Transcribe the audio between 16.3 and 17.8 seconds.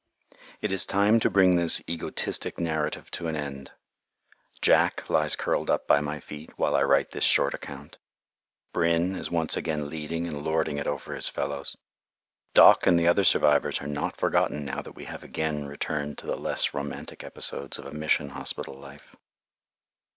less romantic episodes